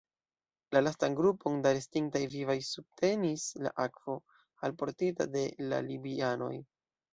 [0.75, 4.17] La lastan grupon da restintaj vivaj subtenis la akvo,
[4.71, 6.53] alportita de la libianoj.